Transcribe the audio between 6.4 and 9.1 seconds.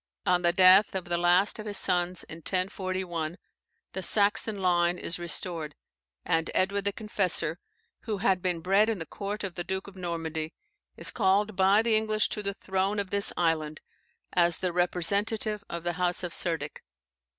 Edward the Confessor (who had been bred in the